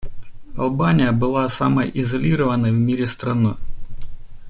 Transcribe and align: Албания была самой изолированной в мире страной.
Албания 0.57 1.11
была 1.11 1.47
самой 1.47 1.91
изолированной 1.93 2.71
в 2.71 2.73
мире 2.73 3.05
страной. 3.05 3.57